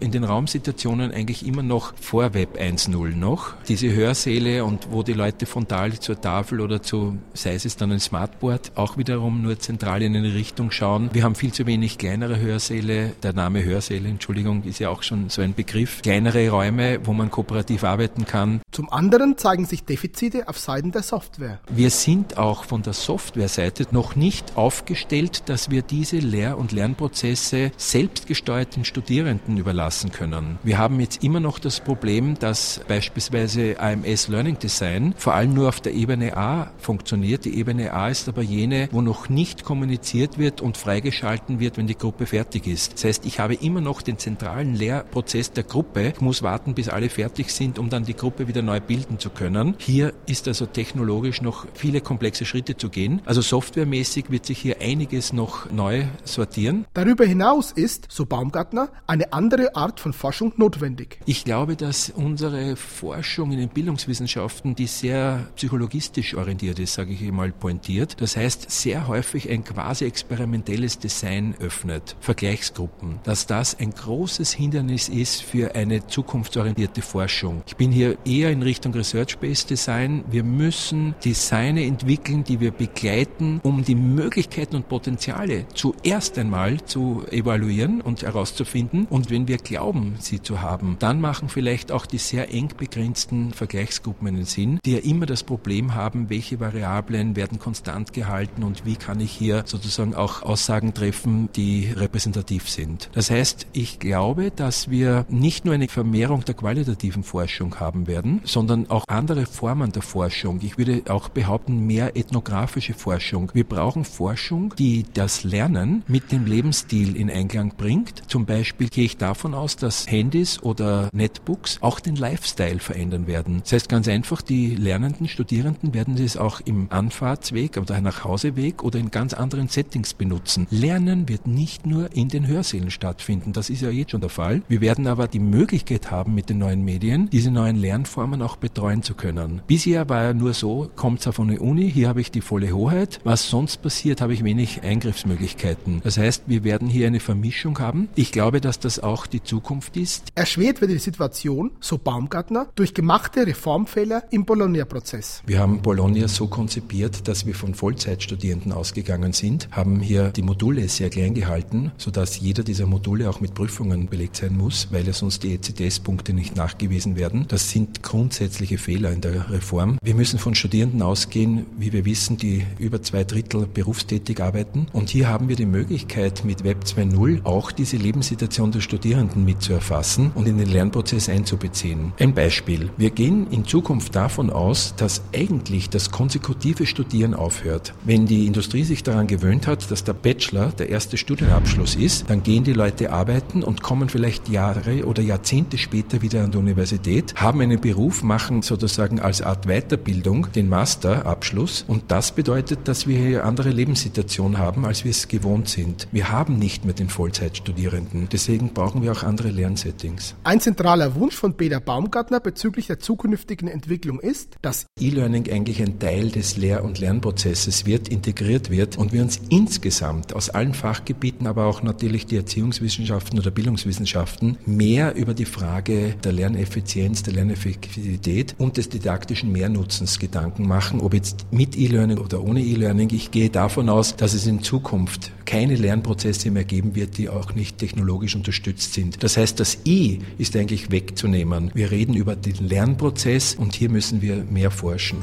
in 0.00 0.10
den 0.10 0.24
Raumsituationen 0.24 1.12
eigentlich 1.12 1.46
immer 1.46 1.62
noch 1.62 1.94
vor 1.96 2.34
Web 2.34 2.58
1.0 2.58 3.16
noch. 3.16 3.54
Diese 3.68 3.92
Hörsäle 3.92 4.64
und 4.64 4.88
wo 4.90 5.02
die 5.02 5.12
Leute 5.12 5.46
frontal 5.46 5.98
zur 5.98 6.20
Tafel 6.20 6.60
oder 6.60 6.82
zu, 6.82 7.18
sei 7.34 7.54
es 7.54 7.76
dann 7.76 7.92
ein 7.92 8.00
Smartboard, 8.00 8.72
auch 8.76 8.96
wiederum 8.96 9.42
nur 9.42 9.58
zentral 9.58 10.02
in 10.02 10.16
eine 10.16 10.34
Richtung 10.34 10.70
schauen. 10.70 11.10
Wir 11.12 11.24
haben 11.24 11.34
viel 11.34 11.52
zu 11.52 11.66
wenig 11.66 11.98
kleinere 11.98 12.38
Hörsäle. 12.38 13.12
Der 13.22 13.32
Name 13.32 13.64
Hörsäle, 13.64 14.08
Entschuldigung, 14.08 14.62
ist 14.64 14.78
ja 14.78 14.90
auch 14.90 15.02
schon 15.02 15.28
so 15.28 15.42
ein 15.42 15.54
Begriff. 15.54 16.02
Kleinere 16.02 16.48
Räume, 16.50 17.00
wo 17.04 17.12
man 17.12 17.30
kooperativ 17.30 17.84
arbeiten 17.84 18.24
kann. 18.24 18.60
Zum 18.78 18.92
anderen 18.92 19.36
zeigen 19.36 19.64
sich 19.64 19.82
Defizite 19.82 20.46
auf 20.46 20.56
Seiten 20.56 20.92
der 20.92 21.02
Software. 21.02 21.58
Wir 21.68 21.90
sind 21.90 22.38
auch 22.38 22.62
von 22.62 22.82
der 22.82 22.92
Softwareseite 22.92 23.88
noch 23.90 24.14
nicht 24.14 24.56
aufgestellt, 24.56 25.48
dass 25.48 25.68
wir 25.68 25.82
diese 25.82 26.18
Lehr- 26.18 26.56
und 26.56 26.70
Lernprozesse 26.70 27.72
selbstgesteuerten 27.76 28.84
Studierenden 28.84 29.56
überlassen 29.56 30.12
können. 30.12 30.60
Wir 30.62 30.78
haben 30.78 31.00
jetzt 31.00 31.24
immer 31.24 31.40
noch 31.40 31.58
das 31.58 31.80
Problem, 31.80 32.38
dass 32.38 32.80
beispielsweise 32.86 33.80
AMS 33.80 34.28
Learning 34.28 34.60
Design 34.60 35.12
vor 35.16 35.34
allem 35.34 35.54
nur 35.54 35.70
auf 35.70 35.80
der 35.80 35.94
Ebene 35.94 36.36
A 36.36 36.70
funktioniert. 36.78 37.46
Die 37.46 37.58
Ebene 37.58 37.92
A 37.92 38.10
ist 38.10 38.28
aber 38.28 38.42
jene, 38.42 38.88
wo 38.92 39.00
noch 39.00 39.28
nicht 39.28 39.64
kommuniziert 39.64 40.38
wird 40.38 40.60
und 40.60 40.76
freigeschalten 40.76 41.58
wird, 41.58 41.78
wenn 41.78 41.88
die 41.88 41.98
Gruppe 41.98 42.26
fertig 42.26 42.68
ist. 42.68 42.94
Das 42.94 43.02
heißt, 43.02 43.26
ich 43.26 43.40
habe 43.40 43.54
immer 43.54 43.80
noch 43.80 44.02
den 44.02 44.18
zentralen 44.18 44.76
Lehrprozess 44.76 45.50
der 45.50 45.64
Gruppe. 45.64 46.12
Ich 46.14 46.20
muss 46.20 46.44
warten, 46.44 46.74
bis 46.74 46.88
alle 46.88 47.08
fertig 47.08 47.50
sind, 47.50 47.80
um 47.80 47.90
dann 47.90 48.04
die 48.04 48.14
Gruppe 48.14 48.46
wieder 48.46 48.67
neu 48.68 48.80
bilden 48.80 49.18
zu 49.18 49.30
können. 49.30 49.74
Hier 49.78 50.12
ist 50.26 50.46
also 50.46 50.66
technologisch 50.66 51.40
noch 51.40 51.66
viele 51.72 52.00
komplexe 52.00 52.44
Schritte 52.44 52.76
zu 52.76 52.90
gehen. 52.90 53.22
Also 53.24 53.40
softwaremäßig 53.40 54.30
wird 54.30 54.44
sich 54.44 54.58
hier 54.58 54.80
einiges 54.80 55.32
noch 55.32 55.70
neu 55.70 56.04
sortieren. 56.24 56.84
Darüber 56.92 57.24
hinaus 57.24 57.72
ist, 57.72 58.08
so 58.10 58.26
Baumgartner, 58.26 58.90
eine 59.06 59.32
andere 59.32 59.74
Art 59.74 60.00
von 60.00 60.12
Forschung 60.12 60.52
notwendig. 60.56 61.18
Ich 61.24 61.44
glaube, 61.44 61.76
dass 61.76 62.10
unsere 62.10 62.76
Forschung 62.76 63.52
in 63.52 63.58
den 63.58 63.70
Bildungswissenschaften, 63.70 64.74
die 64.74 64.86
sehr 64.86 65.48
psychologistisch 65.56 66.34
orientiert 66.34 66.78
ist, 66.78 66.92
sage 66.94 67.12
ich 67.12 67.22
mal 67.32 67.52
pointiert, 67.52 68.20
das 68.20 68.36
heißt 68.36 68.70
sehr 68.70 69.08
häufig 69.08 69.48
ein 69.48 69.64
quasi 69.64 70.04
experimentelles 70.04 70.98
Design 70.98 71.54
öffnet, 71.58 72.16
Vergleichsgruppen, 72.20 73.20
dass 73.24 73.46
das 73.46 73.78
ein 73.78 73.92
großes 73.92 74.52
Hindernis 74.52 75.08
ist 75.08 75.42
für 75.42 75.74
eine 75.74 76.06
zukunftsorientierte 76.06 77.00
Forschung. 77.00 77.62
Ich 77.66 77.76
bin 77.76 77.90
hier 77.90 78.18
eher 78.26 78.47
in 78.50 78.62
Richtung 78.62 78.94
Research-Based 78.94 79.70
Design. 79.70 80.24
Wir 80.30 80.44
müssen 80.44 81.14
Designe 81.24 81.84
entwickeln, 81.84 82.44
die 82.44 82.60
wir 82.60 82.70
begleiten, 82.70 83.60
um 83.62 83.84
die 83.84 83.94
Möglichkeiten 83.94 84.76
und 84.76 84.88
Potenziale 84.88 85.66
zuerst 85.74 86.38
einmal 86.38 86.80
zu 86.84 87.24
evaluieren 87.30 88.00
und 88.00 88.22
herauszufinden. 88.22 89.06
Und 89.10 89.30
wenn 89.30 89.48
wir 89.48 89.58
glauben, 89.58 90.16
sie 90.18 90.42
zu 90.42 90.60
haben, 90.60 90.96
dann 90.98 91.20
machen 91.20 91.48
vielleicht 91.48 91.92
auch 91.92 92.06
die 92.06 92.18
sehr 92.18 92.52
eng 92.52 92.70
begrenzten 92.76 93.52
Vergleichsgruppen 93.52 94.28
einen 94.28 94.44
Sinn, 94.44 94.78
die 94.84 94.92
ja 94.92 94.98
immer 94.98 95.26
das 95.26 95.42
Problem 95.42 95.94
haben, 95.94 96.30
welche 96.30 96.60
Variablen 96.60 97.36
werden 97.36 97.58
konstant 97.58 98.12
gehalten 98.12 98.62
und 98.62 98.84
wie 98.84 98.96
kann 98.96 99.20
ich 99.20 99.32
hier 99.32 99.62
sozusagen 99.66 100.14
auch 100.14 100.42
Aussagen 100.42 100.94
treffen, 100.94 101.48
die 101.54 101.92
repräsentativ 101.94 102.68
sind. 102.68 103.10
Das 103.12 103.30
heißt, 103.30 103.66
ich 103.72 103.98
glaube, 103.98 104.50
dass 104.50 104.90
wir 104.90 105.26
nicht 105.28 105.64
nur 105.64 105.74
eine 105.74 105.88
Vermehrung 105.88 106.44
der 106.44 106.54
qualitativen 106.54 107.22
Forschung 107.22 107.78
haben 107.80 108.06
werden, 108.06 108.37
sondern 108.44 108.90
auch 108.90 109.04
andere 109.08 109.46
Formen 109.46 109.92
der 109.92 110.02
Forschung. 110.02 110.60
Ich 110.62 110.78
würde 110.78 111.02
auch 111.08 111.28
behaupten, 111.28 111.86
mehr 111.86 112.16
ethnografische 112.16 112.94
Forschung. 112.94 113.50
Wir 113.54 113.64
brauchen 113.64 114.04
Forschung, 114.04 114.74
die 114.78 115.04
das 115.14 115.44
Lernen 115.44 116.02
mit 116.06 116.32
dem 116.32 116.46
Lebensstil 116.46 117.16
in 117.16 117.30
Einklang 117.30 117.74
bringt. 117.76 118.22
Zum 118.28 118.46
Beispiel 118.46 118.88
gehe 118.88 119.04
ich 119.04 119.16
davon 119.16 119.54
aus, 119.54 119.76
dass 119.76 120.10
Handys 120.10 120.62
oder 120.62 121.08
Netbooks 121.12 121.78
auch 121.80 122.00
den 122.00 122.16
Lifestyle 122.16 122.78
verändern 122.78 123.26
werden. 123.26 123.60
Das 123.62 123.72
heißt 123.72 123.88
ganz 123.88 124.08
einfach, 124.08 124.42
die 124.42 124.74
Lernenden, 124.74 125.28
Studierenden 125.28 125.94
werden 125.94 126.16
es 126.18 126.36
auch 126.36 126.60
im 126.64 126.88
Anfahrtsweg 126.90 127.76
oder 127.76 128.00
nach 128.00 128.24
Hauseweg 128.24 128.82
oder 128.82 128.98
in 128.98 129.10
ganz 129.10 129.34
anderen 129.34 129.68
Settings 129.68 130.14
benutzen. 130.14 130.66
Lernen 130.70 131.28
wird 131.28 131.46
nicht 131.46 131.86
nur 131.86 132.14
in 132.14 132.28
den 132.28 132.46
Hörsälen 132.46 132.90
stattfinden. 132.90 133.52
Das 133.52 133.70
ist 133.70 133.82
ja 133.82 133.90
jetzt 133.90 134.10
schon 134.10 134.20
der 134.20 134.30
Fall. 134.30 134.62
Wir 134.68 134.80
werden 134.80 135.06
aber 135.06 135.28
die 135.28 135.38
Möglichkeit 135.38 136.10
haben, 136.10 136.34
mit 136.34 136.48
den 136.50 136.58
neuen 136.58 136.84
Medien 136.84 137.28
diese 137.30 137.50
neuen 137.50 137.76
Lernformen 137.76 138.27
auch 138.42 138.56
betreuen 138.56 139.02
zu 139.02 139.14
können. 139.14 139.62
Bisher 139.66 140.08
war 140.08 140.24
ja 140.24 140.34
nur 140.34 140.54
so, 140.54 140.90
kommt 140.96 141.18
von 141.22 141.48
der 141.48 141.60
Uni, 141.60 141.90
hier 141.90 142.08
habe 142.08 142.20
ich 142.20 142.30
die 142.30 142.40
volle 142.40 142.72
Hoheit. 142.72 143.20
Was 143.24 143.50
sonst 143.50 143.82
passiert, 143.82 144.20
habe 144.20 144.32
ich 144.32 144.44
wenig 144.44 144.82
Eingriffsmöglichkeiten. 144.82 146.00
Das 146.04 146.16
heißt, 146.16 146.44
wir 146.46 146.64
werden 146.64 146.88
hier 146.88 147.06
eine 147.06 147.20
Vermischung 147.20 147.78
haben. 147.80 148.08
Ich 148.14 148.32
glaube, 148.32 148.60
dass 148.60 148.78
das 148.78 149.00
auch 149.00 149.26
die 149.26 149.42
Zukunft 149.42 149.96
ist. 149.96 150.28
Erschwert 150.34 150.80
wird 150.80 150.90
die 150.90 150.98
Situation, 150.98 151.72
so 151.80 151.98
Baumgartner, 151.98 152.68
durch 152.74 152.94
gemachte 152.94 153.46
Reformfehler 153.46 154.24
im 154.30 154.44
Bologna-Prozess. 154.44 155.42
Wir 155.46 155.58
haben 155.58 155.82
Bologna 155.82 156.28
so 156.28 156.46
konzipiert, 156.46 157.28
dass 157.28 157.46
wir 157.46 157.54
von 157.54 157.74
Vollzeitstudierenden 157.74 158.72
ausgegangen 158.72 159.32
sind, 159.32 159.68
haben 159.70 160.00
hier 160.00 160.30
die 160.30 160.42
Module 160.42 160.88
sehr 160.88 161.10
klein 161.10 161.34
gehalten, 161.34 161.92
sodass 161.98 162.40
jeder 162.40 162.62
dieser 162.62 162.86
Module 162.86 163.28
auch 163.28 163.40
mit 163.40 163.54
Prüfungen 163.54 164.08
belegt 164.08 164.36
sein 164.36 164.56
muss, 164.56 164.88
weil 164.90 165.06
ja 165.06 165.12
sonst 165.12 165.42
die 165.42 165.54
ECTS-Punkte 165.54 166.32
nicht 166.32 166.56
nachgewiesen 166.56 167.16
werden. 167.16 167.46
Das 167.48 167.70
sind 167.70 168.02
grundsätzliche 168.18 168.78
Fehler 168.78 169.12
in 169.12 169.20
der 169.20 169.48
Reform. 169.48 169.96
Wir 170.02 170.16
müssen 170.16 170.40
von 170.40 170.56
Studierenden 170.56 171.02
ausgehen, 171.02 171.66
wie 171.78 171.92
wir 171.92 172.04
wissen, 172.04 172.36
die 172.36 172.64
über 172.80 173.00
zwei 173.00 173.22
Drittel 173.22 173.68
berufstätig 173.72 174.42
arbeiten. 174.42 174.88
Und 174.92 175.08
hier 175.08 175.28
haben 175.28 175.48
wir 175.48 175.54
die 175.54 175.66
Möglichkeit, 175.66 176.44
mit 176.44 176.64
Web 176.64 176.78
2.0 176.84 177.44
auch 177.44 177.70
diese 177.70 177.96
Lebenssituation 177.96 178.72
der 178.72 178.80
Studierenden 178.80 179.44
mit 179.44 179.62
zu 179.62 179.72
erfassen 179.72 180.32
und 180.34 180.48
in 180.48 180.58
den 180.58 180.68
Lernprozess 180.68 181.28
einzubeziehen. 181.28 182.12
Ein 182.18 182.34
Beispiel. 182.34 182.90
Wir 182.96 183.10
gehen 183.10 183.46
in 183.52 183.64
Zukunft 183.64 184.16
davon 184.16 184.50
aus, 184.50 184.94
dass 184.96 185.22
eigentlich 185.32 185.88
das 185.88 186.10
konsekutive 186.10 186.86
Studieren 186.86 187.34
aufhört. 187.34 187.94
Wenn 188.04 188.26
die 188.26 188.46
Industrie 188.46 188.82
sich 188.82 189.04
daran 189.04 189.28
gewöhnt 189.28 189.68
hat, 189.68 189.92
dass 189.92 190.02
der 190.02 190.14
Bachelor 190.14 190.72
der 190.72 190.88
erste 190.88 191.16
Studienabschluss 191.16 191.94
ist, 191.94 192.28
dann 192.28 192.42
gehen 192.42 192.64
die 192.64 192.72
Leute 192.72 193.12
arbeiten 193.12 193.62
und 193.62 193.80
kommen 193.80 194.08
vielleicht 194.08 194.48
Jahre 194.48 195.04
oder 195.04 195.22
Jahrzehnte 195.22 195.78
später 195.78 196.20
wieder 196.20 196.42
an 196.42 196.50
die 196.50 196.58
Universität, 196.58 197.36
haben 197.36 197.60
einen 197.60 197.80
Beruf, 197.80 198.07
machen 198.22 198.62
sozusagen 198.62 199.20
als 199.20 199.42
Art 199.42 199.66
Weiterbildung 199.66 200.50
den 200.52 200.68
Masterabschluss 200.68 201.84
und 201.86 202.04
das 202.08 202.32
bedeutet, 202.32 202.88
dass 202.88 203.06
wir 203.06 203.18
hier 203.18 203.44
andere 203.44 203.70
Lebenssituation 203.70 204.58
haben, 204.58 204.84
als 204.84 205.04
wir 205.04 205.10
es 205.10 205.28
gewohnt 205.28 205.68
sind. 205.68 206.08
Wir 206.12 206.30
haben 206.30 206.58
nicht 206.58 206.84
mehr 206.84 206.94
den 206.94 207.08
Vollzeitstudierenden. 207.08 208.28
Deswegen 208.30 208.72
brauchen 208.72 209.02
wir 209.02 209.12
auch 209.12 209.22
andere 209.22 209.50
Lernsettings. 209.50 210.34
Ein 210.44 210.60
zentraler 210.60 211.14
Wunsch 211.14 211.34
von 211.34 211.56
Peter 211.56 211.80
Baumgartner 211.80 212.40
bezüglich 212.40 212.86
der 212.86 212.98
zukünftigen 212.98 213.68
Entwicklung 213.68 214.20
ist, 214.20 214.56
dass 214.62 214.86
E-Learning 215.00 215.50
eigentlich 215.50 215.82
ein 215.82 215.98
Teil 215.98 216.30
des 216.30 216.56
Lehr- 216.56 216.84
und 216.84 216.98
Lernprozesses 216.98 217.86
wird, 217.86 218.08
integriert 218.08 218.70
wird 218.70 218.96
und 218.96 219.12
wir 219.12 219.22
uns 219.22 219.40
insgesamt 219.50 220.34
aus 220.34 220.50
allen 220.50 220.74
Fachgebieten, 220.74 221.46
aber 221.46 221.66
auch 221.66 221.82
natürlich 221.82 222.26
die 222.26 222.36
Erziehungswissenschaften 222.36 223.38
oder 223.38 223.50
Bildungswissenschaften 223.50 224.58
mehr 224.66 225.14
über 225.14 225.34
die 225.34 225.44
Frage 225.44 226.14
der 226.22 226.32
Lerneffizienz, 226.32 227.22
der 227.22 227.34
Lerneffektivität 227.34 227.97
Effektivität 227.98 228.54
und 228.58 228.76
des 228.76 228.88
didaktischen 228.88 229.52
Mehrnutzens 229.52 230.18
Gedanken 230.18 230.66
machen, 230.66 231.00
ob 231.00 231.14
jetzt 231.14 231.46
mit 231.50 231.76
E-Learning 231.76 232.18
oder 232.18 232.42
ohne 232.42 232.60
E-Learning. 232.60 233.10
Ich 233.12 233.30
gehe 233.30 233.50
davon 233.50 233.88
aus, 233.88 234.16
dass 234.16 234.34
es 234.34 234.46
in 234.46 234.62
Zukunft 234.62 235.32
keine 235.44 235.74
Lernprozesse 235.74 236.50
mehr 236.50 236.64
geben 236.64 236.94
wird, 236.94 237.18
die 237.18 237.28
auch 237.28 237.54
nicht 237.54 237.78
technologisch 237.78 238.36
unterstützt 238.36 238.94
sind. 238.94 239.22
Das 239.22 239.36
heißt, 239.36 239.58
das 239.58 239.78
E 239.84 240.18
ist 240.38 240.56
eigentlich 240.56 240.90
wegzunehmen. 240.90 241.70
Wir 241.74 241.90
reden 241.90 242.14
über 242.14 242.36
den 242.36 242.68
Lernprozess 242.68 243.54
und 243.54 243.74
hier 243.74 243.90
müssen 243.90 244.22
wir 244.22 244.44
mehr 244.44 244.70
forschen. 244.70 245.18